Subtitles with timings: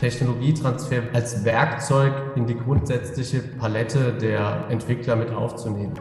[0.00, 5.94] Technologietransfer als Werkzeug in die grundsätzliche Palette der Entwickler mit aufzunehmen.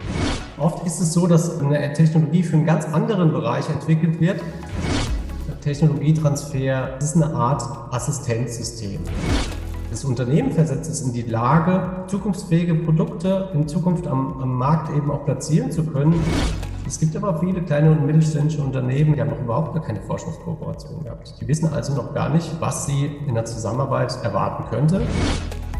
[0.57, 4.41] Oft ist es so, dass eine Technologie für einen ganz anderen Bereich entwickelt wird.
[5.61, 8.99] Technologietransfer ist eine Art Assistenzsystem.
[9.89, 15.09] Das Unternehmen versetzt es in die Lage, zukunftsfähige Produkte in Zukunft am, am Markt eben
[15.09, 16.13] auch platzieren zu können.
[16.87, 21.03] Es gibt aber viele kleine und mittelständische Unternehmen, die haben noch überhaupt gar keine Forschungskooperation
[21.03, 21.33] gehabt.
[21.41, 25.01] Die wissen also noch gar nicht, was sie in der Zusammenarbeit erwarten könnte.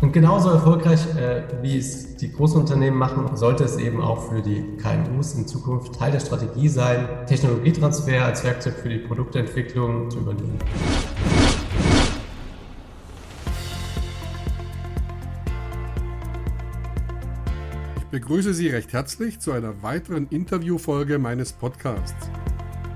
[0.01, 4.41] Und genauso erfolgreich, äh, wie es die großen Unternehmen machen, sollte es eben auch für
[4.41, 10.19] die KMUs in Zukunft Teil der Strategie sein, Technologietransfer als Werkzeug für die Produktentwicklung zu
[10.19, 10.59] übernehmen.
[18.15, 22.29] Begrüße Sie recht herzlich zu einer weiteren Interviewfolge meines Podcasts.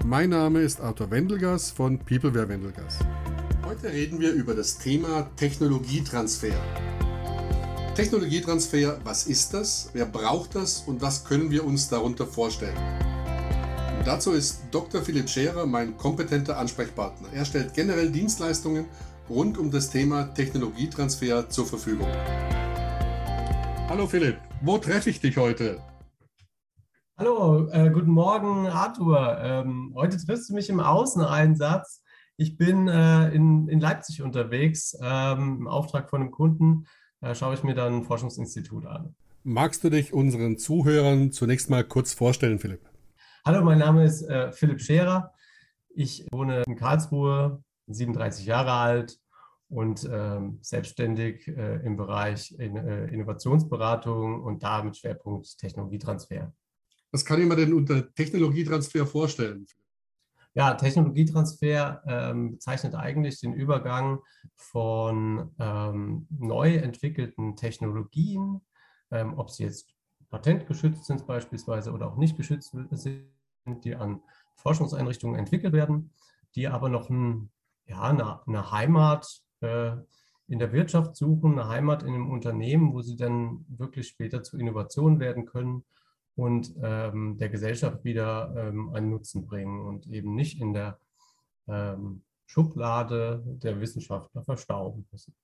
[0.05, 3.00] Mein Name ist Arthur Wendelgas von Peopleware Wendelgas.
[3.66, 6.54] Heute reden wir über das Thema Technologietransfer.
[7.96, 9.90] Technologietransfer, was ist das?
[9.91, 12.77] Wer braucht das und was können wir uns darunter vorstellen?
[13.98, 15.02] Und dazu ist Dr.
[15.02, 17.27] Philipp Scherer mein kompetenter Ansprechpartner.
[17.34, 18.86] Er stellt generell Dienstleistungen
[19.30, 22.08] rund um das Thema Technologietransfer zur Verfügung.
[23.90, 24.49] Hallo Philipp.
[24.62, 25.82] Wo treffe ich dich heute?
[27.18, 29.38] Hallo, äh, guten Morgen, Arthur.
[29.41, 32.04] Ähm, heute triffst du mich im Außeneinsatz.
[32.35, 34.98] Ich bin äh, in, in Leipzig unterwegs.
[35.02, 36.87] Ähm, Im Auftrag von einem Kunden
[37.21, 39.15] äh, schaue ich mir dann ein Forschungsinstitut an.
[39.43, 42.82] Magst du dich unseren Zuhörern zunächst mal kurz vorstellen, Philipp?
[43.46, 45.34] Hallo, mein Name ist äh, Philipp Scherer.
[45.87, 49.20] Ich wohne in Karlsruhe, 37 Jahre alt,
[49.70, 56.51] und ähm, selbstständig äh, im Bereich in, äh, Innovationsberatung und da mit Schwerpunkt Technologietransfer.
[57.12, 59.65] Was kann ich mir denn unter Technologietransfer vorstellen?
[60.55, 64.19] Ja, Technologietransfer ähm, bezeichnet eigentlich den Übergang
[64.56, 68.62] von ähm, neu entwickelten Technologien,
[69.12, 69.94] ähm, ob sie jetzt
[70.29, 73.29] patentgeschützt sind beispielsweise oder auch nicht geschützt sind,
[73.84, 74.22] die an
[74.56, 76.12] Forschungseinrichtungen entwickelt werden,
[76.56, 77.52] die aber noch ein,
[77.85, 83.16] ja, eine, eine Heimat in der Wirtschaft suchen, eine Heimat in einem Unternehmen, wo sie
[83.16, 85.84] dann wirklich später zu Innovationen werden können
[86.36, 91.00] und ähm, der Gesellschaft wieder ähm, einen Nutzen bringen und eben nicht in der
[91.68, 95.36] ähm, Schublade der Wissenschaftler verstauben müssen.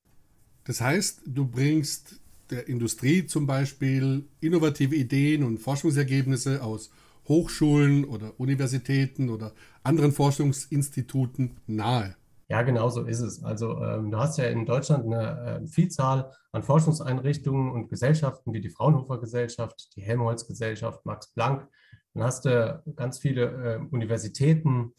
[0.63, 6.89] Das heißt, du bringst der Industrie zum Beispiel innovative Ideen und Forschungsergebnisse aus
[7.27, 9.53] Hochschulen oder Universitäten oder
[9.83, 12.15] anderen Forschungsinstituten nahe.
[12.47, 13.43] Ja, genau so ist es.
[13.43, 18.61] Also ähm, du hast ja in Deutschland eine äh, Vielzahl an Forschungseinrichtungen und Gesellschaften wie
[18.61, 21.67] die Fraunhofer Gesellschaft, die Helmholtz Gesellschaft, Max Planck.
[22.13, 24.93] Dann hast du ganz viele äh, Universitäten,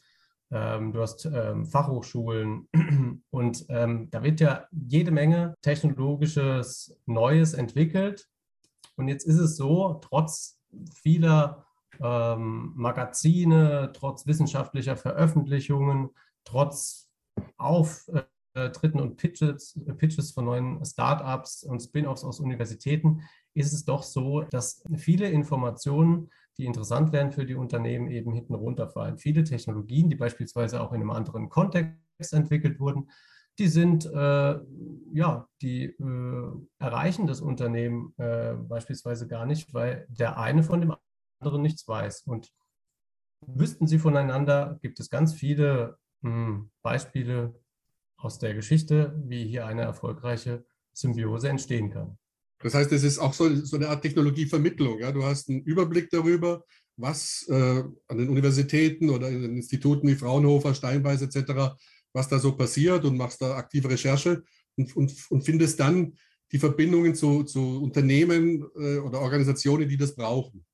[0.51, 2.69] ähm, du hast ähm, Fachhochschulen
[3.31, 8.28] und ähm, da wird ja jede Menge technologisches Neues entwickelt.
[8.97, 10.61] Und jetzt ist es so, trotz
[10.95, 11.67] vieler
[12.01, 16.11] ähm, Magazine, trotz wissenschaftlicher Veröffentlichungen,
[16.45, 17.06] trotz
[17.56, 23.22] Auftritten und Pitches, Pitches von neuen Startups und Spin-offs aus Universitäten
[23.54, 28.54] ist es doch so, dass viele Informationen, die interessant wären für die Unternehmen, eben hinten
[28.54, 29.19] runterfallen.
[29.19, 33.10] Viele Technologien, die beispielsweise auch in einem anderen Kontext entwickelt wurden,
[33.58, 34.58] die sind, äh,
[35.12, 40.94] ja, die äh, erreichen das Unternehmen äh, beispielsweise gar nicht, weil der eine von dem
[41.41, 42.22] anderen nichts weiß.
[42.22, 42.53] Und
[43.47, 47.54] wüssten sie voneinander, gibt es ganz viele hm, Beispiele
[48.16, 52.19] aus der Geschichte, wie hier eine erfolgreiche Symbiose entstehen kann.
[52.60, 54.99] Das heißt, es ist auch so, so eine Art Technologievermittlung.
[54.99, 55.12] Ja?
[55.12, 56.65] Du hast einen Überblick darüber,
[56.97, 61.77] was äh, an den Universitäten oder in den Instituten wie Fraunhofer, Steinbeis etc.,
[62.12, 64.43] was da so passiert und machst da aktive Recherche
[64.77, 66.15] und, und, und findest dann
[66.50, 70.65] die Verbindungen zu, zu Unternehmen äh, oder Organisationen, die das brauchen.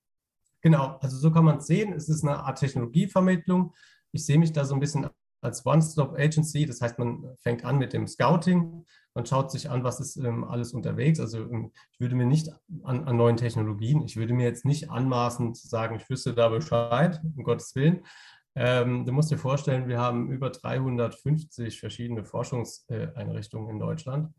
[0.61, 1.93] Genau, also so kann man es sehen.
[1.93, 3.75] Es ist eine Art Technologievermittlung.
[4.13, 5.09] Ich sehe mich da so ein bisschen
[5.43, 6.65] als One-Stop-Agency.
[6.65, 10.45] Das heißt, man fängt an mit dem Scouting, man schaut sich an, was ist ähm,
[10.45, 11.21] alles unterwegs.
[11.21, 12.49] Also ähm, ich würde mir nicht
[12.83, 16.49] an, an, neuen Technologien, ich würde mir jetzt nicht anmaßen zu sagen, ich wüsste da
[16.49, 18.07] Bescheid, um Gottes Willen.
[18.55, 24.33] Ähm, du musst dir vorstellen, wir haben über 350 verschiedene Forschungseinrichtungen in Deutschland.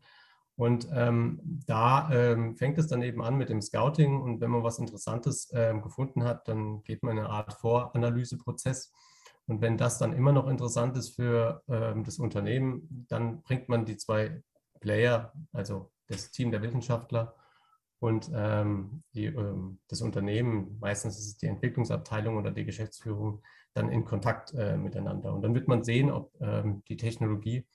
[0.56, 4.20] Und ähm, da ähm, fängt es dann eben an mit dem Scouting.
[4.20, 8.92] Und wenn man was Interessantes ähm, gefunden hat, dann geht man eine Art Voranalyseprozess.
[9.46, 13.84] Und wenn das dann immer noch interessant ist für ähm, das Unternehmen, dann bringt man
[13.84, 14.42] die zwei
[14.80, 17.34] Player, also das Team der Wissenschaftler
[17.98, 23.42] und ähm, die, ähm, das Unternehmen, meistens ist es die Entwicklungsabteilung oder die Geschäftsführung,
[23.74, 25.32] dann in Kontakt äh, miteinander.
[25.32, 27.66] Und dann wird man sehen, ob ähm, die Technologie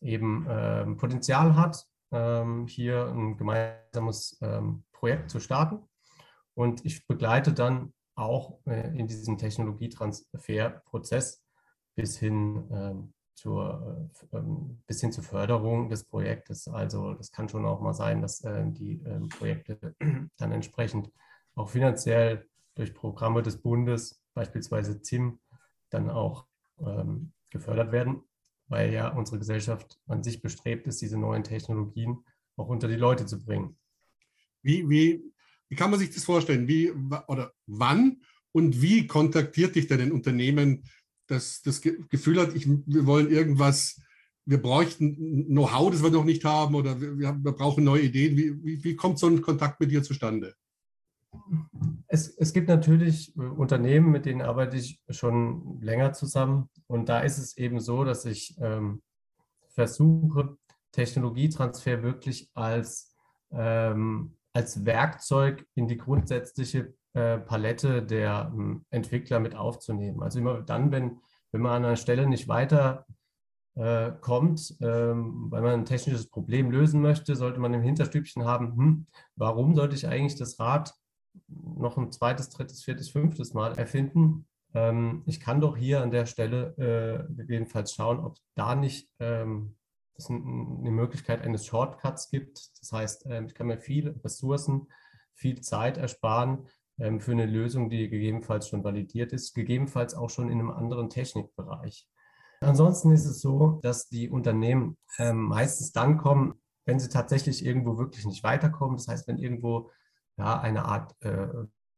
[0.00, 4.38] eben ähm, Potenzial hat, ähm, hier ein gemeinsames
[4.92, 5.78] Projekt zu starten.
[6.54, 7.92] Und ich begleite dann
[8.24, 11.42] auch äh, in diesem Technologietransferprozess
[11.94, 16.68] bis hin ähm, zur, äh, ähm, bis hin zur Förderung des Projektes.
[16.68, 19.02] Also das kann schon auch mal sein, dass äh, die
[19.38, 19.94] Projekte
[20.36, 21.10] dann entsprechend
[21.54, 25.40] auch finanziell durch Programme des Bundes, beispielsweise ZIM,
[25.90, 26.46] dann auch
[26.80, 28.22] ähm, gefördert werden,
[28.68, 32.24] weil ja unsere Gesellschaft an sich bestrebt ist, diese neuen Technologien
[32.56, 33.76] auch unter die Leute zu bringen.
[34.62, 35.31] Wie, wie,
[35.72, 36.68] wie kann man sich das vorstellen?
[36.68, 36.92] Wie
[37.28, 38.20] oder wann
[38.52, 40.82] und wie kontaktiert dich denn ein Unternehmen,
[41.28, 43.98] das das Gefühl hat, ich, wir wollen irgendwas,
[44.44, 48.36] wir bräuchten Know-how, das wir noch nicht haben oder wir, wir brauchen neue Ideen.
[48.36, 50.54] Wie, wie, wie kommt so ein Kontakt mit dir zustande?
[52.06, 56.68] Es, es gibt natürlich äh, Unternehmen, mit denen arbeite ich schon länger zusammen.
[56.86, 59.00] Und da ist es eben so, dass ich ähm,
[59.70, 60.58] versuche,
[60.90, 63.16] Technologietransfer wirklich als,
[63.52, 70.22] ähm, als Werkzeug in die grundsätzliche äh, Palette der ähm, Entwickler mit aufzunehmen.
[70.22, 71.20] Also immer dann, wenn,
[71.52, 73.06] wenn man an einer Stelle nicht weiter
[73.74, 78.76] äh, kommt, ähm, weil man ein technisches Problem lösen möchte, sollte man im Hinterstübchen haben,
[78.76, 79.06] hm,
[79.36, 80.94] warum sollte ich eigentlich das Rad
[81.48, 84.46] noch ein zweites, drittes, viertes, fünftes Mal erfinden.
[84.74, 86.74] Ähm, ich kann doch hier an der Stelle
[87.28, 89.76] äh, gegebenenfalls schauen, ob da nicht ähm,
[90.16, 92.70] es eine Möglichkeit eines Shortcuts gibt.
[92.80, 94.88] Das heißt, ähm, ich kann mir viel Ressourcen,
[95.34, 96.68] viel Zeit ersparen
[96.98, 101.10] ähm, für eine Lösung, die gegebenenfalls schon validiert ist, gegebenenfalls auch schon in einem anderen
[101.10, 102.08] Technikbereich.
[102.60, 106.54] Ansonsten ist es so, dass die Unternehmen ähm, meistens dann kommen,
[106.84, 108.96] wenn sie tatsächlich irgendwo wirklich nicht weiterkommen.
[108.96, 109.90] Das heißt, wenn irgendwo
[110.36, 111.48] ja, eine Art äh,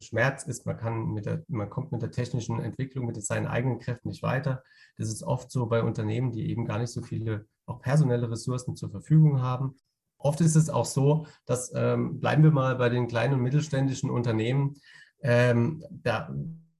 [0.04, 0.66] Schmerz ist.
[0.66, 4.22] Man, kann mit der, man kommt mit der technischen Entwicklung, mit seinen eigenen Kräften nicht
[4.22, 4.62] weiter.
[4.96, 8.76] Das ist oft so bei Unternehmen, die eben gar nicht so viele auch personelle Ressourcen
[8.76, 9.76] zur Verfügung haben.
[10.18, 14.10] Oft ist es auch so, dass, ähm, bleiben wir mal bei den kleinen und mittelständischen
[14.10, 14.76] Unternehmen,
[15.22, 16.34] ähm, da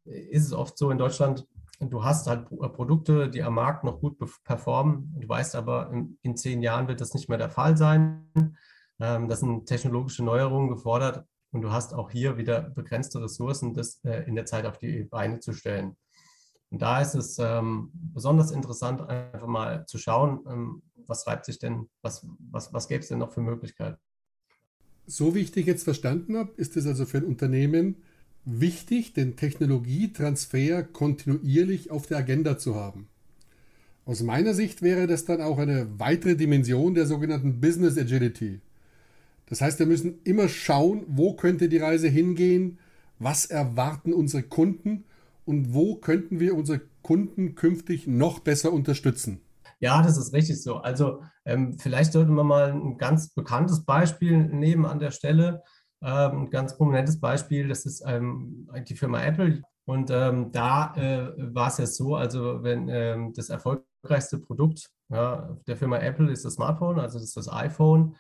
[0.05, 1.47] ist es oft so in Deutschland,
[1.81, 5.15] du hast halt Produkte, die am Markt noch gut performen.
[5.19, 8.31] Du weißt aber, in, in zehn Jahren wird das nicht mehr der Fall sein.
[9.01, 14.01] Ähm, das sind technologische Neuerungen gefordert und du hast auch hier wieder begrenzte Ressourcen, das
[14.05, 15.97] äh, in der Zeit auf die Beine zu stellen.
[16.71, 21.61] Und da ist es ähm, besonders interessant, einfach mal zu schauen, ähm, was reibt sich
[21.61, 23.99] denn, was, was, was gäbe es denn noch für Möglichkeiten.
[25.07, 28.03] So wie ich dich jetzt verstanden habe, ist es also für ein Unternehmen
[28.45, 33.09] wichtig, den Technologietransfer kontinuierlich auf der Agenda zu haben.
[34.07, 38.61] Aus meiner Sicht wäre das dann auch eine weitere Dimension der sogenannten Business Agility.
[39.55, 42.81] Das heißt, wir müssen immer schauen, wo könnte die Reise hingehen,
[43.21, 45.05] was erwarten unsere Kunden
[45.45, 49.43] und wo könnten wir unsere Kunden künftig noch besser unterstützen.
[49.79, 50.79] Ja, das ist richtig so.
[50.79, 55.63] Also ähm, vielleicht sollten wir mal ein ganz bekanntes Beispiel nehmen an der Stelle.
[56.03, 59.63] Ähm, ein ganz prominentes Beispiel, das ist ähm, die Firma Apple.
[59.85, 65.57] Und ähm, da äh, war es ja so, also wenn ähm, das erfolgreichste Produkt ja,
[65.69, 68.17] der Firma Apple ist das Smartphone, also das ist das iPhone.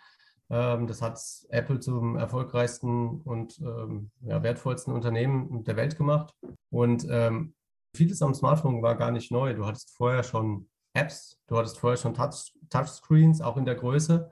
[0.50, 6.34] Ähm, das hat Apple zum erfolgreichsten und ähm, ja, wertvollsten Unternehmen der Welt gemacht.
[6.70, 7.54] Und ähm,
[7.94, 9.54] vieles am Smartphone war gar nicht neu.
[9.54, 14.30] Du hattest vorher schon Apps, du hattest vorher schon Touch, Touchscreens, auch in der Größe.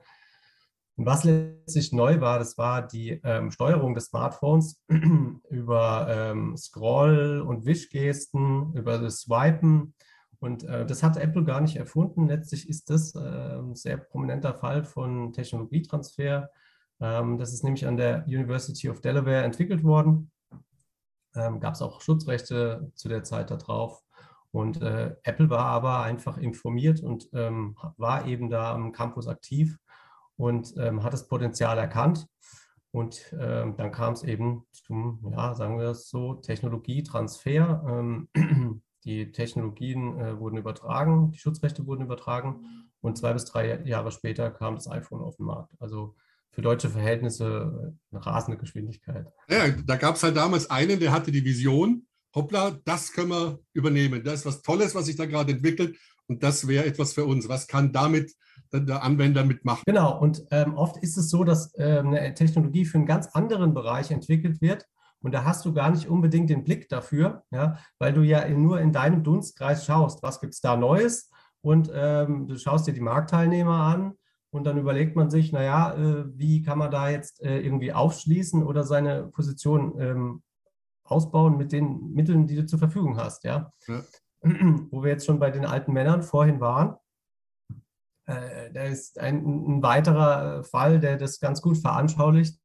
[0.95, 4.79] Und was letztlich neu war, das war die ähm, Steuerung des Smartphones
[5.49, 9.95] über ähm, Scroll- und Wischgesten, über das Swipen
[10.43, 12.27] und äh, das hat Apple gar nicht erfunden.
[12.27, 16.49] Letztlich ist das äh, ein sehr prominenter Fall von Technologietransfer.
[16.99, 20.31] Ähm, das ist nämlich an der University of Delaware entwickelt worden.
[21.33, 24.03] Ähm, Gab es auch Schutzrechte zu der Zeit darauf.
[24.51, 29.79] Und äh, Apple war aber einfach informiert und ähm, war eben da am Campus aktiv
[30.35, 32.27] und ähm, hat das Potenzial erkannt.
[32.91, 38.25] Und ähm, dann kam es eben zum, ja, sagen wir es so, Technologietransfer.
[39.05, 44.49] Die Technologien äh, wurden übertragen, die Schutzrechte wurden übertragen und zwei bis drei Jahre später
[44.49, 45.73] kam das iPhone auf den Markt.
[45.79, 46.15] Also
[46.51, 49.27] für deutsche Verhältnisse eine rasende Geschwindigkeit.
[49.49, 53.59] Ja, da gab es halt damals einen, der hatte die Vision, hoppla, das können wir
[53.73, 54.23] übernehmen.
[54.23, 57.49] Das ist was Tolles, was sich da gerade entwickelt und das wäre etwas für uns.
[57.49, 58.33] Was kann damit
[58.71, 59.83] der Anwender mitmachen?
[59.85, 63.73] Genau, und ähm, oft ist es so, dass ähm, eine Technologie für einen ganz anderen
[63.73, 64.87] Bereich entwickelt wird
[65.23, 68.79] und da hast du gar nicht unbedingt den Blick dafür, ja, weil du ja nur
[68.79, 73.01] in deinem Dunstkreis schaust, was gibt es da Neues und ähm, du schaust dir die
[73.01, 74.13] Marktteilnehmer an
[74.51, 78.61] und dann überlegt man sich, naja, äh, wie kann man da jetzt äh, irgendwie aufschließen
[78.63, 80.43] oder seine Position ähm,
[81.03, 83.71] ausbauen mit den Mitteln, die du zur Verfügung hast, ja?
[83.87, 84.01] ja.
[84.91, 86.97] Wo wir jetzt schon bei den alten Männern vorhin waren.
[88.25, 92.59] äh, da ist ein, ein, weiterer Fall, der das ganz gut veranschaulicht.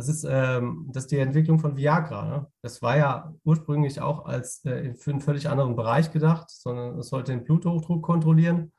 [0.00, 2.24] Das ist, ähm, das ist die Entwicklung von Viagra.
[2.24, 2.46] Ne?
[2.62, 7.10] Das war ja ursprünglich auch als äh, für einen völlig anderen Bereich gedacht, sondern es
[7.10, 8.72] sollte den Bluthochdruck kontrollieren.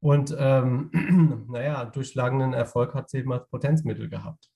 [0.00, 4.50] Und ähm, naja, durchschlagenden Erfolg hat sie eben als Potenzmittel gehabt.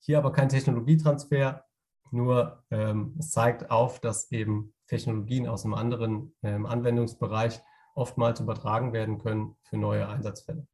[0.00, 1.64] Hier aber kein Technologietransfer,
[2.10, 7.62] nur ähm, es zeigt auf, dass eben Technologien aus einem anderen ähm, Anwendungsbereich
[7.94, 10.66] oftmals übertragen werden können für neue Einsatzfälle.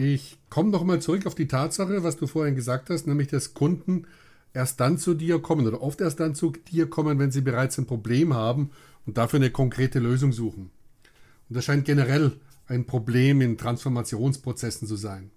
[0.00, 3.54] Ich komme noch mal zurück auf die Tatsache, was du vorhin gesagt hast, nämlich dass
[3.54, 4.06] Kunden
[4.54, 7.78] erst dann zu dir kommen oder oft erst dann zu dir kommen, wenn sie bereits
[7.78, 8.70] ein Problem haben
[9.06, 10.70] und dafür eine konkrete Lösung suchen.
[11.48, 12.36] Und das scheint generell
[12.68, 15.32] ein Problem in Transformationsprozessen zu sein.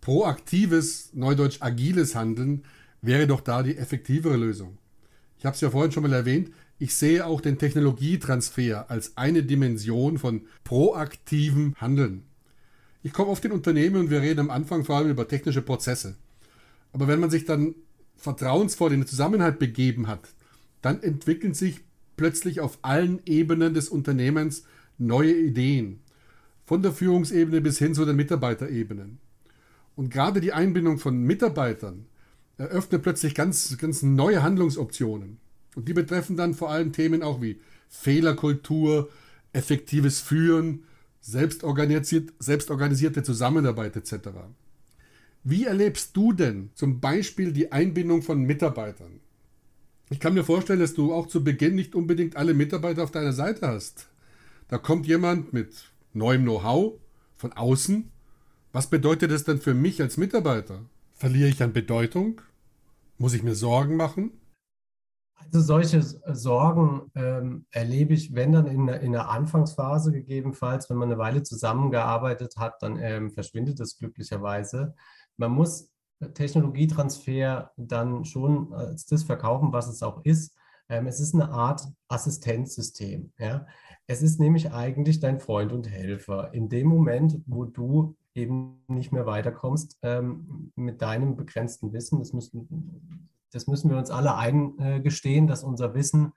[0.00, 2.64] Proaktives, neudeutsch agiles Handeln
[3.02, 4.78] wäre doch da die effektivere Lösung.
[5.38, 9.44] Ich habe es ja vorhin schon mal erwähnt, ich sehe auch den Technologietransfer als eine
[9.44, 12.24] Dimension von proaktivem Handeln.
[13.04, 16.16] Ich komme oft in Unternehmen und wir reden am Anfang vor allem über technische Prozesse.
[16.90, 17.74] Aber wenn man sich dann
[18.16, 20.26] vertrauensvoll in den Zusammenhalt begeben hat,
[20.80, 21.80] dann entwickeln sich
[22.16, 24.64] plötzlich auf allen Ebenen des Unternehmens
[24.96, 26.00] neue Ideen.
[26.64, 29.18] Von der Führungsebene bis hin zu den Mitarbeiterebenen.
[29.96, 32.06] Und gerade die Einbindung von Mitarbeitern
[32.56, 35.36] eröffnet plötzlich ganz, ganz neue Handlungsoptionen.
[35.74, 39.10] Und die betreffen dann vor allem Themen auch wie Fehlerkultur,
[39.52, 40.84] effektives Führen,
[41.24, 44.28] selbstorganisiert, selbstorganisierte Zusammenarbeit etc.
[45.42, 49.20] Wie erlebst du denn zum Beispiel die Einbindung von Mitarbeitern?
[50.10, 53.32] Ich kann mir vorstellen, dass du auch zu Beginn nicht unbedingt alle Mitarbeiter auf deiner
[53.32, 54.08] Seite hast.
[54.68, 56.94] Da kommt jemand mit neuem Know-how
[57.36, 58.10] von außen.
[58.72, 60.84] Was bedeutet das denn für mich als Mitarbeiter?
[61.14, 62.42] Verliere ich an Bedeutung?
[63.16, 64.32] Muss ich mir Sorgen machen?
[65.46, 71.10] Also solche Sorgen ähm, erlebe ich, wenn dann in, in der Anfangsphase gegebenenfalls, wenn man
[71.10, 74.94] eine Weile zusammengearbeitet hat, dann ähm, verschwindet es glücklicherweise.
[75.36, 75.90] Man muss
[76.32, 80.56] Technologietransfer dann schon als das verkaufen, was es auch ist.
[80.88, 83.32] Ähm, es ist eine Art Assistenzsystem.
[83.38, 83.66] Ja?
[84.06, 86.52] Es ist nämlich eigentlich dein Freund und Helfer.
[86.52, 92.32] In dem Moment, wo du eben nicht mehr weiterkommst ähm, mit deinem begrenzten Wissen, das
[92.32, 96.32] müssen, das müssen wir uns alle eingestehen, dass unser Wissen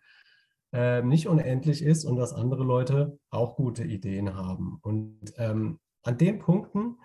[0.74, 4.80] äh, nicht unendlich ist und dass andere Leute auch gute Ideen haben.
[4.82, 6.98] Und ähm, an den Punkten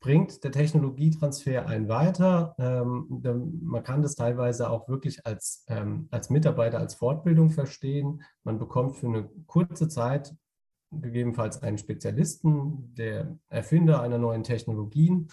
[0.00, 2.54] bringt der Technologietransfer einen weiter.
[2.58, 3.22] Ähm,
[3.62, 8.22] man kann das teilweise auch wirklich als, ähm, als Mitarbeiter, als Fortbildung verstehen.
[8.42, 10.34] Man bekommt für eine kurze Zeit
[10.90, 15.28] gegebenenfalls einen Spezialisten, der Erfinder einer neuen Technologien,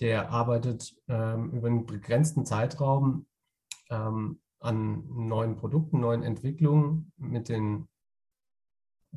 [0.00, 3.26] der arbeitet ähm, über einen begrenzten Zeitraum
[3.90, 7.88] ähm, an neuen Produkten, neuen Entwicklungen mit den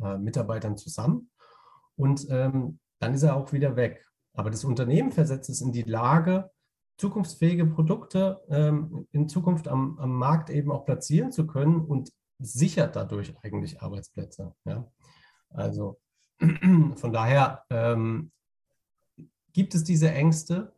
[0.01, 1.29] äh, Mitarbeitern zusammen.
[1.95, 4.05] Und ähm, dann ist er auch wieder weg.
[4.33, 6.49] Aber das Unternehmen versetzt es in die Lage,
[6.97, 12.95] zukunftsfähige Produkte ähm, in Zukunft am, am Markt eben auch platzieren zu können und sichert
[12.95, 14.53] dadurch eigentlich Arbeitsplätze.
[14.65, 14.87] Ja?
[15.49, 15.99] Also
[16.95, 18.31] von daher ähm,
[19.53, 20.72] gibt es diese Ängste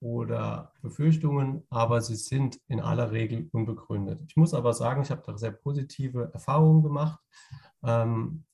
[0.00, 4.20] oder Befürchtungen, aber sie sind in aller Regel unbegründet.
[4.26, 7.20] Ich muss aber sagen, ich habe da sehr positive Erfahrungen gemacht.
[7.84, 8.44] Ähm,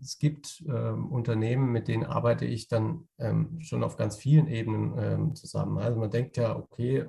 [0.00, 4.94] es gibt ähm, Unternehmen, mit denen arbeite ich dann ähm, schon auf ganz vielen Ebenen
[4.98, 5.78] ähm, zusammen.
[5.78, 7.06] Also man denkt ja, okay,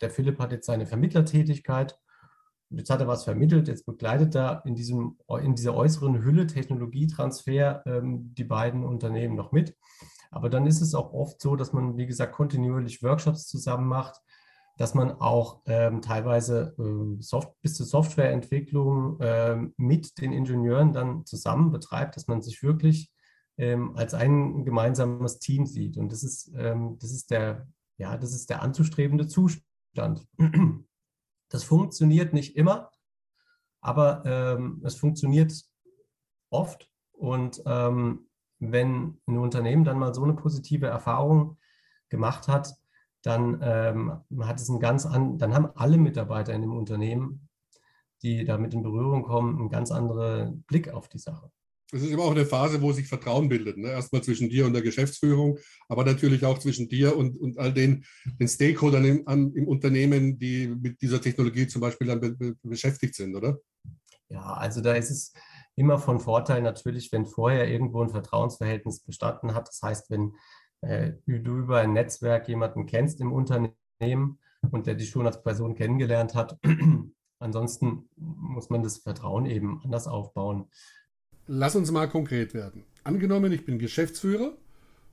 [0.00, 1.98] der Philipp hat jetzt seine Vermittlertätigkeit
[2.70, 7.82] jetzt hat er was vermittelt, jetzt begleitet er in, diesem, in dieser äußeren Hülle Technologietransfer
[7.86, 9.76] ähm, die beiden Unternehmen noch mit.
[10.36, 14.20] Aber dann ist es auch oft so, dass man, wie gesagt, kontinuierlich Workshops zusammen macht,
[14.76, 21.24] dass man auch ähm, teilweise äh, Soft bis zur Softwareentwicklung äh, mit den Ingenieuren dann
[21.24, 23.10] zusammen betreibt, dass man sich wirklich
[23.56, 25.96] ähm, als ein gemeinsames Team sieht.
[25.96, 27.66] Und das ist, ähm, das ist der,
[27.96, 30.26] ja, das ist der anzustrebende Zustand.
[31.48, 32.90] Das funktioniert nicht immer,
[33.80, 35.54] aber ähm, es funktioniert
[36.50, 36.90] oft.
[37.12, 38.25] Und ähm,
[38.58, 41.58] wenn ein Unternehmen dann mal so eine positive Erfahrung
[42.08, 42.74] gemacht hat,
[43.22, 47.48] dann ähm, hat es einen ganz an, dann haben alle Mitarbeiter in dem Unternehmen,
[48.22, 51.50] die damit in Berührung kommen, einen ganz anderen Blick auf die Sache.
[51.92, 53.78] Es ist immer auch eine Phase, wo sich Vertrauen bildet.
[53.78, 53.90] Ne?
[53.90, 55.58] Erstmal zwischen dir und der Geschäftsführung,
[55.88, 58.04] aber natürlich auch zwischen dir und, und all den,
[58.40, 62.56] den Stakeholdern im, an, im Unternehmen, die mit dieser Technologie zum Beispiel dann be, be,
[62.62, 63.58] beschäftigt sind, oder?
[64.28, 65.32] Ja, also da ist es
[65.76, 69.68] immer von Vorteil natürlich, wenn vorher irgendwo ein Vertrauensverhältnis bestanden hat.
[69.68, 70.34] Das heißt, wenn
[70.80, 74.38] äh, du über ein Netzwerk jemanden kennst im Unternehmen
[74.70, 76.58] und der dich schon als Person kennengelernt hat,
[77.38, 80.66] ansonsten muss man das Vertrauen eben anders aufbauen.
[81.46, 82.84] Lass uns mal konkret werden.
[83.04, 84.52] Angenommen, ich bin Geschäftsführer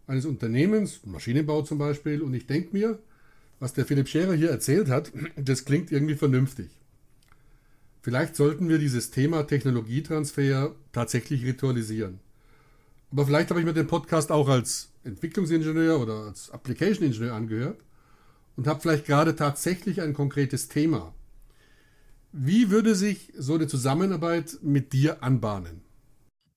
[0.07, 2.99] eines Unternehmens, Maschinenbau zum Beispiel, und ich denke mir,
[3.59, 6.69] was der Philipp Scherer hier erzählt hat, das klingt irgendwie vernünftig.
[8.03, 12.19] Vielleicht sollten wir dieses Thema Technologietransfer tatsächlich ritualisieren.
[13.13, 17.79] Aber vielleicht habe ich mir den Podcast auch als Entwicklungsingenieur oder als Application Engineer angehört
[18.57, 21.13] und habe vielleicht gerade tatsächlich ein konkretes Thema.
[22.33, 25.81] Wie würde sich so eine Zusammenarbeit mit dir anbahnen?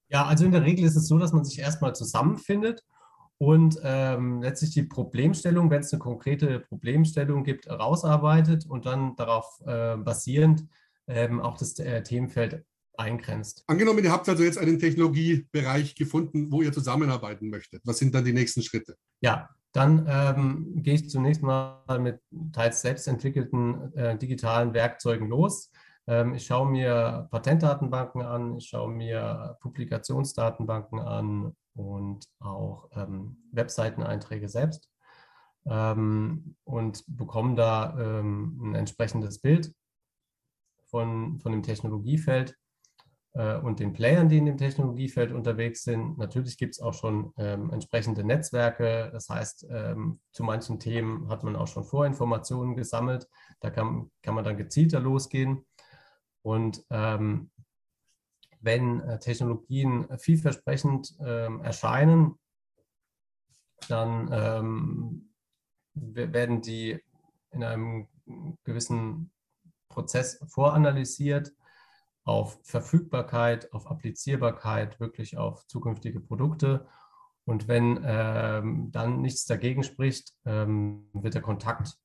[0.08, 2.82] Ja, also in der Regel ist es so, dass man sich erstmal zusammenfindet
[3.38, 9.60] und ähm, letztlich die Problemstellung, wenn es eine konkrete Problemstellung gibt, rausarbeitet und dann darauf
[9.64, 10.66] äh, basierend
[11.08, 12.64] ähm, auch das äh, Themenfeld
[12.98, 13.64] eingrenzt.
[13.66, 17.82] Angenommen, ihr habt also jetzt einen Technologiebereich gefunden, wo ihr zusammenarbeiten möchtet.
[17.84, 18.96] Was sind dann die nächsten Schritte?
[19.20, 22.20] Ja, dann ähm, gehe ich zunächst mal mit
[22.52, 25.70] teils selbst entwickelten äh, digitalen Werkzeugen los.
[26.06, 34.48] Ähm, ich schaue mir Patentdatenbanken an, ich schaue mir Publikationsdatenbanken an und auch ähm, Webseiteneinträge
[34.48, 34.88] selbst
[35.66, 39.72] ähm, und bekomme da ähm, ein entsprechendes Bild
[40.86, 42.56] von, von dem Technologiefeld
[43.36, 46.18] äh, und den Playern, die in dem Technologiefeld unterwegs sind.
[46.18, 49.10] Natürlich gibt es auch schon ähm, entsprechende Netzwerke.
[49.12, 53.28] Das heißt, ähm, zu manchen Themen hat man auch schon Vorinformationen gesammelt.
[53.60, 55.66] Da kann, kann man dann gezielter losgehen.
[56.42, 57.50] Und ähm,
[58.60, 62.38] wenn äh, Technologien vielversprechend ähm, erscheinen,
[63.88, 65.34] dann ähm,
[65.94, 66.98] werden die
[67.50, 68.08] in einem
[68.64, 69.30] gewissen
[69.96, 71.54] Prozess voranalysiert
[72.24, 76.86] auf Verfügbarkeit, auf Applizierbarkeit, wirklich auf zukünftige Produkte.
[77.46, 81.98] Und wenn ähm, dann nichts dagegen spricht, ähm, wird der Kontakt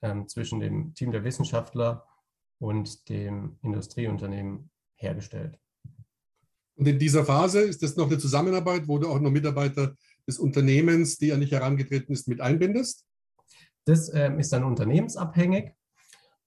[0.00, 2.06] ähm, zwischen dem Team der Wissenschaftler
[2.58, 5.58] und dem Industrieunternehmen hergestellt.
[6.76, 10.38] Und in dieser Phase ist das noch eine Zusammenarbeit, wo du auch noch Mitarbeiter des
[10.38, 13.04] Unternehmens, die an dich herangetreten ist, mit einbindest?
[13.84, 15.72] Das ähm, ist dann unternehmensabhängig.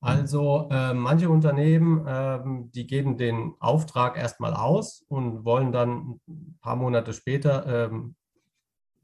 [0.08, 6.58] Also äh, manche Unternehmen, ähm, die geben den Auftrag erstmal aus und wollen dann ein
[6.62, 8.15] paar Monate später ähm,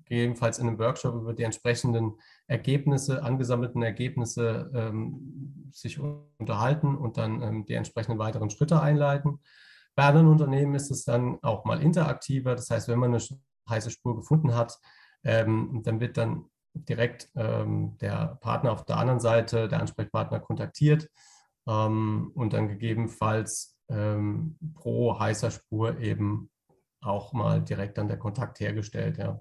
[0.05, 2.13] gegebenenfalls in einem Workshop über die entsprechenden
[2.47, 9.39] Ergebnisse, angesammelten Ergebnisse ähm, sich unterhalten und dann ähm, die entsprechenden weiteren Schritte einleiten.
[9.95, 12.55] Bei anderen Unternehmen ist es dann auch mal interaktiver.
[12.55, 13.23] Das heißt, wenn man eine
[13.69, 14.79] heiße Spur gefunden hat,
[15.25, 21.09] ähm, dann wird dann direkt ähm, der Partner auf der anderen Seite, der Ansprechpartner kontaktiert
[21.67, 26.49] ähm, und dann gegebenenfalls ähm, pro heißer Spur eben
[27.01, 29.17] auch mal direkt dann der Kontakt hergestellt.
[29.17, 29.39] Ja.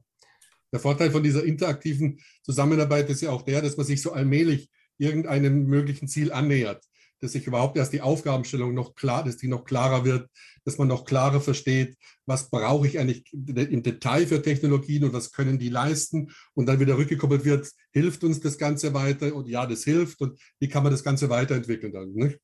[0.72, 4.70] Der Vorteil von dieser interaktiven Zusammenarbeit ist ja auch der, dass man sich so allmählich
[4.98, 6.84] irgendeinem möglichen Ziel annähert
[7.22, 10.28] dass sich überhaupt erst die Aufgabenstellung noch klar, dass die noch klarer wird,
[10.64, 15.30] dass man noch klarer versteht, was brauche ich eigentlich im Detail für Technologien und was
[15.30, 19.66] können die leisten und dann wieder rückgekoppelt wird, hilft uns das Ganze weiter und ja,
[19.66, 22.12] das hilft und wie kann man das Ganze weiterentwickeln dann.
[22.12, 22.40] Nicht?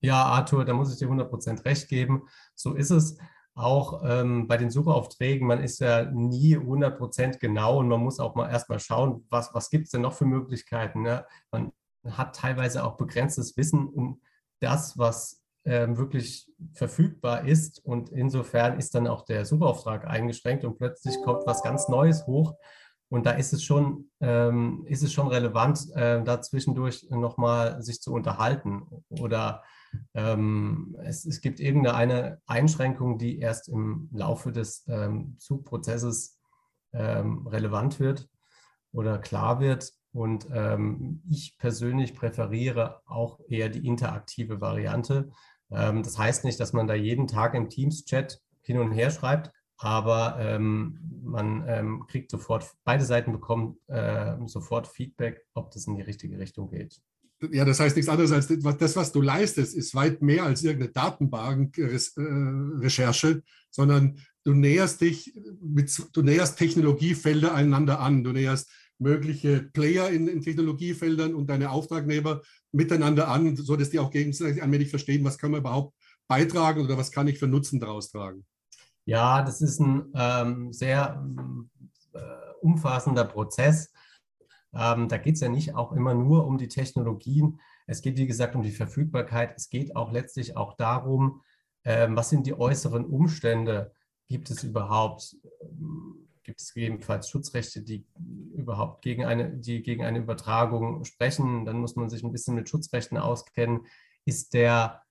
[0.00, 2.22] Ja, Arthur, da muss ich dir 100% recht geben.
[2.54, 3.16] So ist es.
[3.54, 8.34] Auch ähm, bei den Suchaufträgen, man ist ja nie 100% genau und man muss auch
[8.34, 11.00] mal erstmal schauen, was, was gibt es denn noch für Möglichkeiten.
[11.00, 11.24] Ne?
[11.50, 11.72] Man
[12.12, 14.20] hat teilweise auch begrenztes Wissen um
[14.60, 17.84] das, was ähm, wirklich verfügbar ist.
[17.84, 22.54] Und insofern ist dann auch der Suchauftrag eingeschränkt und plötzlich kommt was ganz Neues hoch.
[23.08, 28.00] Und da ist es schon, ähm, ist es schon relevant, äh, da zwischendurch nochmal sich
[28.00, 29.04] zu unterhalten.
[29.08, 29.62] Oder
[30.14, 36.38] ähm, es, es gibt irgendeine Einschränkung, die erst im Laufe des ähm, Suchprozesses
[36.92, 38.28] ähm, relevant wird
[38.92, 39.92] oder klar wird.
[40.16, 45.28] Und ähm, ich persönlich präferiere auch eher die interaktive Variante.
[45.70, 49.50] Ähm, das heißt nicht, dass man da jeden Tag im Teams-Chat hin und her schreibt,
[49.76, 55.96] aber ähm, man ähm, kriegt sofort, beide Seiten bekommen äh, sofort Feedback, ob das in
[55.96, 56.98] die richtige Richtung geht.
[57.52, 58.48] Ja, das heißt nichts anderes als
[58.78, 65.92] das, was du leistest, ist weit mehr als irgendeine Datenbankrecherche, sondern du näherst dich mit,
[66.14, 72.40] du näherst Technologiefelder einander an, du näherst mögliche Player in, in, Technologiefeldern und deine Auftragnehmer
[72.72, 75.94] miteinander an, sodass die auch gegenseitig allmählich verstehen, was können wir überhaupt
[76.28, 78.44] beitragen oder was kann ich für Nutzen daraus tragen.
[79.04, 81.24] Ja, das ist ein ähm, sehr
[82.12, 82.18] äh,
[82.60, 83.92] umfassender Prozess.
[84.74, 87.60] Ähm, da geht es ja nicht auch immer nur um die Technologien.
[87.86, 89.54] Es geht, wie gesagt, um die Verfügbarkeit.
[89.56, 91.42] Es geht auch letztlich auch darum,
[91.84, 93.92] ähm, was sind die äußeren Umstände?
[94.28, 95.36] Gibt es überhaupt
[96.46, 98.06] gibt es gegebenenfalls Schutzrechte, die
[98.54, 101.64] überhaupt gegen eine, die gegen eine Übertragung sprechen.
[101.64, 103.86] Dann muss man sich ein bisschen mit Schutzrechten auskennen.
[104.24, 105.02] Ist der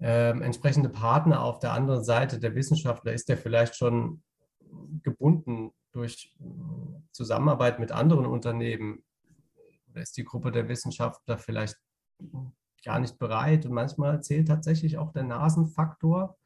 [0.00, 4.22] ähm, entsprechende Partner auf der anderen Seite, der Wissenschaftler, ist der vielleicht schon
[5.02, 6.44] gebunden durch äh,
[7.12, 9.02] Zusammenarbeit mit anderen Unternehmen?
[9.90, 11.76] Oder ist die Gruppe der Wissenschaftler vielleicht
[12.84, 13.64] gar nicht bereit?
[13.64, 16.36] Und manchmal zählt tatsächlich auch der Nasenfaktor.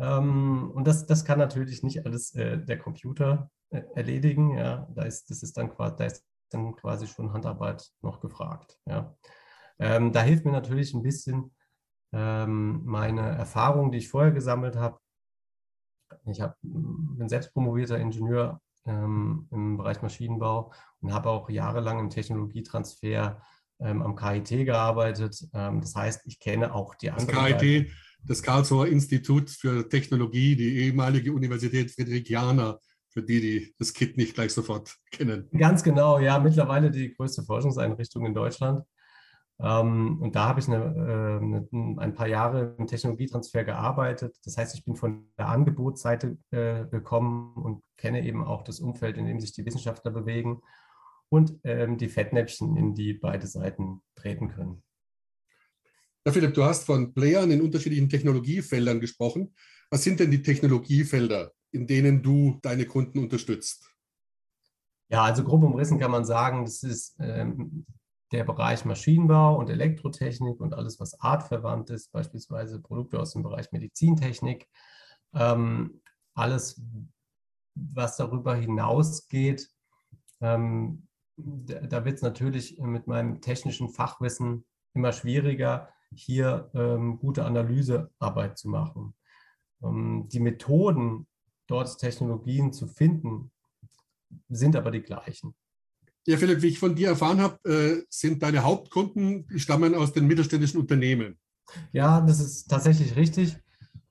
[0.00, 4.56] Ähm, und das, das kann natürlich nicht alles äh, der Computer äh, erledigen.
[4.56, 4.88] Ja.
[4.94, 8.78] Da ist, das ist dann, da ist dann quasi schon Handarbeit noch gefragt.
[8.86, 9.14] Ja.
[9.78, 11.54] Ähm, da hilft mir natürlich ein bisschen
[12.12, 14.98] ähm, meine Erfahrung, die ich vorher gesammelt habe.
[16.26, 22.10] Ich hab, bin selbst promovierter Ingenieur ähm, im Bereich Maschinenbau und habe auch jahrelang im
[22.10, 23.40] Technologietransfer
[23.80, 25.48] ähm, am KIT gearbeitet.
[25.54, 27.52] Ähm, das heißt, ich kenne auch die anderen.
[27.52, 27.90] Das KIT.
[28.26, 32.78] Das Karlsruher Institut für Technologie, die ehemalige Universität Friedrichiana,
[33.08, 35.48] für die, die das KIT nicht gleich sofort kennen.
[35.56, 38.84] Ganz genau, ja, mittlerweile die größte Forschungseinrichtung in Deutschland.
[39.62, 44.36] Ähm, und da habe ich äh, eine, ein paar Jahre im Technologietransfer gearbeitet.
[44.44, 49.18] Das heißt, ich bin von der Angebotsseite äh, gekommen und kenne eben auch das Umfeld,
[49.18, 50.62] in dem sich die Wissenschaftler bewegen
[51.28, 54.82] und ähm, die Fettnäpfchen, in die beide Seiten treten können.
[56.26, 59.54] Ja, Philipp, du hast von Playern in unterschiedlichen Technologiefeldern gesprochen.
[59.90, 63.90] Was sind denn die Technologiefelder, in denen du deine Kunden unterstützt?
[65.08, 67.86] Ja, also grob umrissen kann man sagen, das ist ähm,
[68.32, 73.72] der Bereich Maschinenbau und Elektrotechnik und alles, was artverwandt ist, beispielsweise Produkte aus dem Bereich
[73.72, 74.68] Medizintechnik,
[75.34, 76.02] ähm,
[76.34, 76.80] alles,
[77.74, 79.68] was darüber hinausgeht,
[80.40, 88.58] ähm, da wird es natürlich mit meinem technischen Fachwissen immer schwieriger, hier ähm, gute Analysearbeit
[88.58, 89.14] zu machen.
[89.82, 91.26] Ähm, die Methoden,
[91.66, 93.50] dort Technologien zu finden,
[94.48, 95.54] sind aber die gleichen.
[96.26, 100.12] Ja, Philipp, wie ich von dir erfahren habe, äh, sind deine Hauptkunden, die stammen aus
[100.12, 101.38] den mittelständischen Unternehmen.
[101.92, 103.56] Ja, das ist tatsächlich richtig.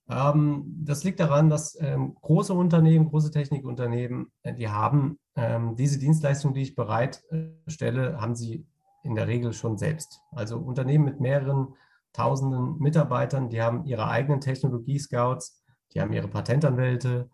[0.10, 6.00] Ähm, das liegt daran, dass ähm, große Unternehmen, große Technikunternehmen, äh, die haben ähm, diese
[6.00, 8.66] Dienstleistung, die ich bereitstelle, haben sie
[9.04, 10.20] in der Regel schon selbst.
[10.32, 11.76] Also Unternehmen mit mehreren
[12.14, 17.30] tausenden Mitarbeitern, die haben ihre eigenen Technologie-Scouts, die haben ihre Patentanwälte,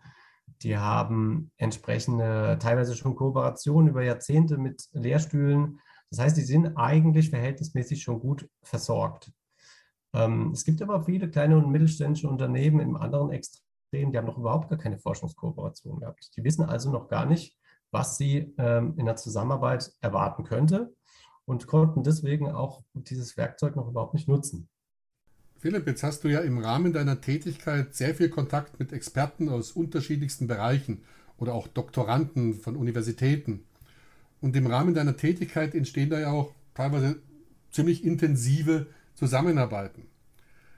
[0.62, 5.80] die haben entsprechende, teilweise schon Kooperationen über Jahrzehnte mit Lehrstühlen.
[6.10, 9.32] Das heißt, die sind eigentlich verhältnismäßig schon gut versorgt.
[10.14, 14.38] Ähm, es gibt aber viele kleine und mittelständische Unternehmen im anderen Extrem, die haben noch
[14.38, 16.30] überhaupt gar keine Forschungskooperation gehabt.
[16.36, 17.56] Die wissen also noch gar nicht,
[17.90, 20.94] was sie ähm, in der Zusammenarbeit erwarten könnte
[21.46, 24.68] und konnten deswegen auch dieses Werkzeug noch überhaupt nicht nutzen.
[25.58, 29.72] Philipp, jetzt hast du ja im Rahmen deiner Tätigkeit sehr viel Kontakt mit Experten aus
[29.72, 31.02] unterschiedlichsten Bereichen
[31.38, 33.64] oder auch Doktoranden von Universitäten.
[34.40, 37.16] Und im Rahmen deiner Tätigkeit entstehen da ja auch teilweise
[37.70, 40.08] ziemlich intensive Zusammenarbeiten.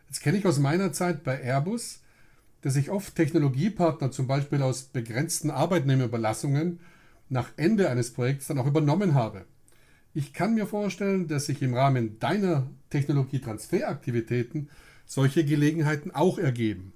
[0.06, 2.00] Jetzt kenne ich aus meiner Zeit bei Airbus,
[2.62, 6.80] dass ich oft Technologiepartner zum Beispiel aus begrenzten Arbeitnehmerüberlassungen
[7.28, 9.44] nach Ende eines Projekts dann auch übernommen habe.
[10.18, 14.68] Ich kann mir vorstellen, dass sich im Rahmen deiner Technologietransferaktivitäten
[15.06, 16.92] solche Gelegenheiten auch ergeben.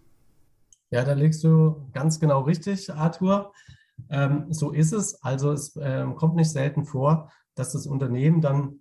[0.91, 3.53] Ja, da legst du ganz genau richtig, Arthur.
[4.11, 5.23] Ähm, so ist es.
[5.23, 8.81] Also es ähm, kommt nicht selten vor, dass das Unternehmen dann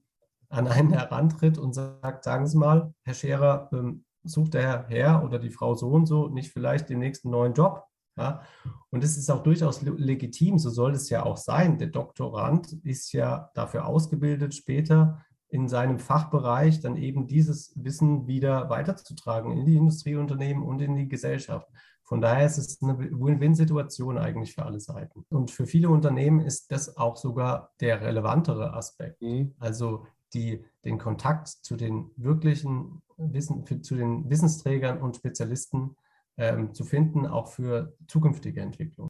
[0.50, 5.38] an einen herantritt und sagt, sagen Sie mal, Herr Scherer, ähm, sucht der Herr oder
[5.38, 7.84] die Frau so und so nicht vielleicht den nächsten neuen Job?
[8.18, 8.44] Ja?
[8.90, 11.78] Und es ist auch durchaus legitim, so soll es ja auch sein.
[11.78, 18.70] Der Doktorand ist ja dafür ausgebildet, später in seinem Fachbereich dann eben dieses Wissen wieder
[18.70, 21.68] weiterzutragen in die Industrieunternehmen und in die Gesellschaft.
[22.04, 25.26] Von daher ist es eine Win-Win-Situation eigentlich für alle Seiten.
[25.30, 29.22] Und für viele Unternehmen ist das auch sogar der relevantere Aspekt.
[29.22, 29.54] Mhm.
[29.60, 35.96] Also die, den Kontakt zu den wirklichen Wissen, zu den Wissensträgern und Spezialisten
[36.42, 39.08] ähm, zu finden, auch für zukünftige Entwicklung.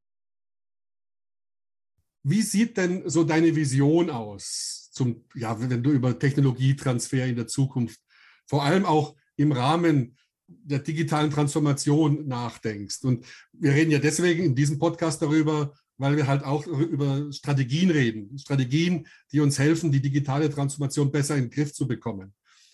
[2.24, 7.48] Wie sieht denn so deine Vision aus, zum, ja, wenn du über Technologietransfer in der
[7.48, 8.02] Zukunft,
[8.46, 13.06] vor allem auch im Rahmen der digitalen Transformation nachdenkst?
[13.06, 17.92] Und wir reden ja deswegen in diesem Podcast darüber, weil wir halt auch über Strategien
[17.92, 18.38] reden.
[18.38, 22.34] Strategien, die uns helfen, die digitale Transformation besser in den Griff zu bekommen.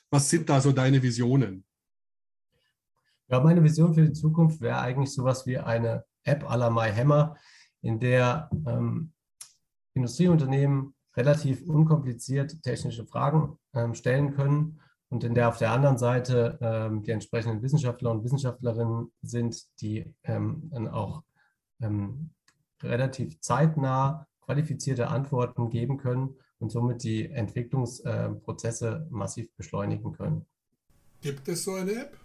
[0.10, 1.64] Was sind da so deine Visionen?
[3.30, 7.36] Ja, meine Vision für die Zukunft wäre eigentlich sowas wie eine App à la MyHammer,
[7.82, 9.12] in der ähm,
[9.94, 16.58] Industrieunternehmen relativ unkompliziert technische Fragen ähm, stellen können und in der auf der anderen Seite
[16.62, 21.24] ähm, die entsprechenden Wissenschaftler und Wissenschaftlerinnen sind, die ähm, dann auch
[21.82, 22.32] ähm,
[22.82, 30.46] relativ zeitnah qualifizierte Antworten geben können und somit die Entwicklungsprozesse äh, massiv beschleunigen können.
[31.22, 32.18] Gibt es so eine App?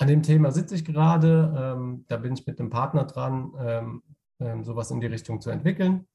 [0.00, 1.54] An dem Thema sitze ich gerade.
[1.54, 4.02] Ähm, da bin ich mit einem Partner dran, ähm,
[4.40, 6.06] ähm, sowas in die Richtung zu entwickeln.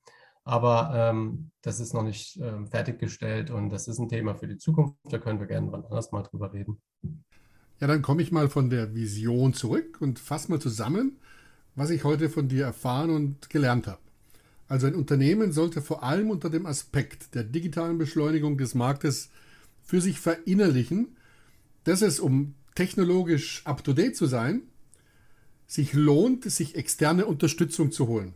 [0.44, 4.58] Aber ähm, das ist noch nicht ähm, fertiggestellt und das ist ein Thema für die
[4.58, 4.96] Zukunft.
[5.04, 6.82] Da können wir gerne wann anders mal drüber reden.
[7.80, 11.20] Ja, dann komme ich mal von der Vision zurück und fasse mal zusammen,
[11.76, 14.00] was ich heute von dir erfahren und gelernt habe.
[14.68, 19.30] Also ein Unternehmen sollte vor allem unter dem Aspekt der digitalen Beschleunigung des Marktes
[19.84, 21.18] für sich verinnerlichen,
[21.84, 24.64] dass es, um technologisch up-to-date zu sein,
[25.68, 28.34] sich lohnt, sich externe Unterstützung zu holen.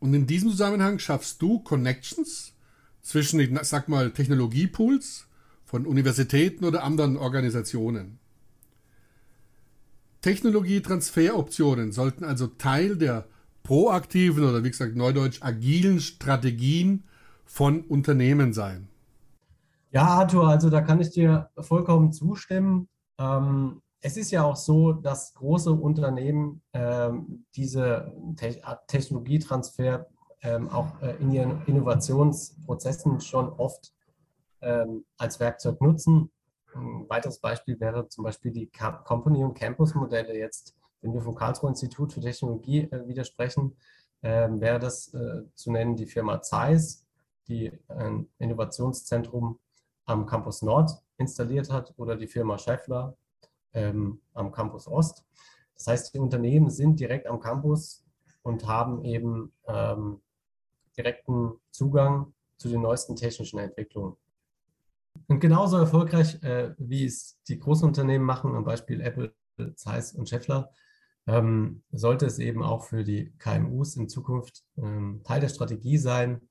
[0.00, 2.52] Und in diesem Zusammenhang schaffst du Connections
[3.02, 5.26] zwischen, ich sag mal, Technologiepools
[5.64, 8.18] von Universitäten oder anderen Organisationen.
[10.22, 13.28] Technologietransferoptionen sollten also Teil der
[13.62, 17.04] proaktiven oder wie gesagt neudeutsch agilen Strategien
[17.44, 18.88] von Unternehmen sein.
[19.90, 22.88] Ja, Arthur, also da kann ich dir vollkommen zustimmen.
[23.18, 30.06] Ähm, es ist ja auch so, dass große Unternehmen ähm, diese Te Technologietransfer
[30.42, 33.92] ähm, auch äh, in ihren Innovationsprozessen schon oft
[34.60, 36.30] ähm, als Werkzeug nutzen.
[36.74, 38.70] Ein weiteres Beispiel wäre zum Beispiel die
[39.04, 43.76] Company- und Campus-Modelle jetzt wenn wir vom Karlsruher Institut für Technologie äh, widersprechen,
[44.22, 47.06] äh, wäre das äh, zu nennen die Firma Zeiss,
[47.48, 49.58] die ein Innovationszentrum
[50.06, 53.16] am Campus Nord installiert hat, oder die Firma Scheffler
[53.74, 55.24] ähm, am Campus Ost.
[55.74, 58.04] Das heißt, die Unternehmen sind direkt am Campus
[58.42, 60.22] und haben eben ähm,
[60.96, 64.16] direkten Zugang zu den neuesten technischen Entwicklungen.
[65.26, 69.34] Und genauso erfolgreich, äh, wie es die großen Unternehmen machen, am Beispiel Apple,
[69.74, 70.70] Zeiss und Scheffler,
[71.26, 76.48] ähm, sollte es eben auch für die KMUs in Zukunft ähm, Teil der Strategie sein,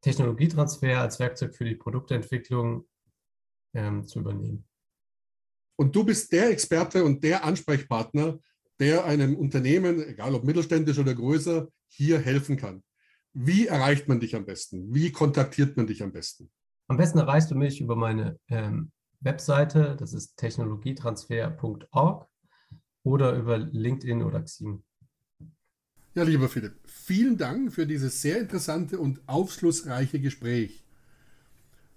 [0.00, 2.86] Technologietransfer als Werkzeug für die Produktentwicklung
[3.74, 4.64] ähm, zu übernehmen.
[5.76, 8.38] Und du bist der Experte und der Ansprechpartner,
[8.80, 12.82] der einem Unternehmen, egal ob mittelständisch oder größer, hier helfen kann.
[13.32, 14.92] Wie erreicht man dich am besten?
[14.94, 16.50] Wie kontaktiert man dich am besten?
[16.88, 22.28] Am besten erreichst du mich über meine ähm, Webseite, das ist technologietransfer.org
[23.02, 24.82] oder über LinkedIn oder Xing.
[26.18, 30.82] Ja, lieber Philipp, vielen Dank für dieses sehr interessante und aufschlussreiche Gespräch.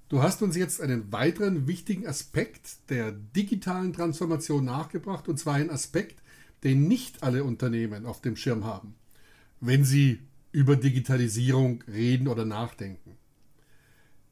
[0.09, 5.71] Du hast uns jetzt einen weiteren wichtigen Aspekt der digitalen Transformation nachgebracht, und zwar einen
[5.71, 6.21] Aspekt,
[6.63, 8.93] den nicht alle Unternehmen auf dem Schirm haben,
[9.59, 10.19] wenn sie
[10.51, 13.17] über Digitalisierung reden oder nachdenken.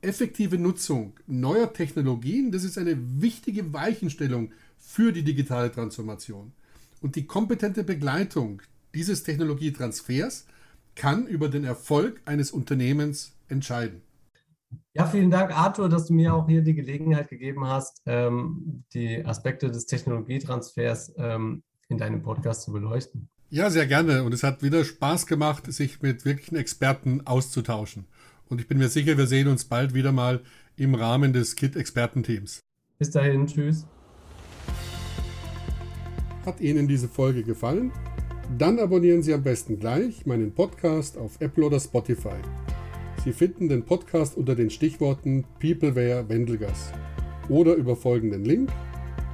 [0.04, 6.52] Effektive Nutzung neuer Technologien, das ist eine wichtige Weichenstellung für die digitale Transformation.
[7.02, 8.62] Und die kompetente Begleitung
[8.94, 10.46] dieses Technologietransfers
[10.96, 14.02] kann über den Erfolg eines Unternehmens entscheiden.
[14.94, 19.26] Ja, vielen Dank, Arthur, dass du mir auch hier die Gelegenheit gegeben hast, ähm, die
[19.26, 23.30] Aspekte des Technologietransfers ähm, in deinem Podcast zu beleuchten.
[23.50, 24.24] Ja, sehr gerne.
[24.24, 28.06] Und es hat wieder Spaß gemacht, sich mit wirklichen Experten auszutauschen.
[28.48, 30.42] Und ich bin mir sicher, wir sehen uns bald wieder mal
[30.76, 32.60] im Rahmen des KIT-Expertenteams.
[33.00, 33.88] Bis dahin, tschüss.
[36.46, 37.92] Hat Ihnen diese Folge gefallen?
[38.58, 42.36] Dann abonnieren Sie am besten gleich meinen Podcast auf Apple oder Spotify.
[43.24, 46.92] Sie finden den Podcast unter den Stichworten Peopleware Wendelgas
[47.48, 48.72] oder über folgenden Link